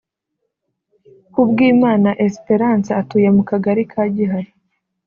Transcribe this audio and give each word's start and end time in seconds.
Kubwimana 1.33 2.09
Esperance 2.25 2.89
atuye 3.01 3.27
mu 3.35 3.43
Kagari 3.49 3.83
ka 3.91 4.03
Gihara 4.15 4.51